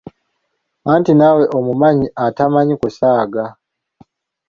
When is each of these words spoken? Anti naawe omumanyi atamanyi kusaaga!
Anti 0.91 1.11
naawe 1.15 1.43
omumanyi 1.57 2.07
atamanyi 2.25 2.73
kusaaga! 2.81 3.45